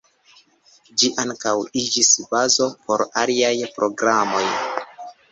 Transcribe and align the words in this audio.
Ĝi 1.01 1.09
ankaŭ 1.23 1.51
iĝis 1.81 2.09
bazo 2.31 2.69
por 2.87 3.03
aliaj 3.25 3.51
programoj. 3.75 4.43